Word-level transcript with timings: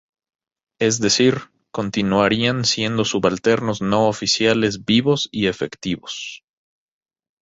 Es 0.79 0.99
decir, 0.99 1.37
continuarían 1.71 2.65
siendo 2.65 3.05
subalternos, 3.05 3.83
no 3.83 4.07
oficiales 4.07 4.83
vivos 4.83 5.29
y 5.31 5.45
efectivos. 5.45 6.43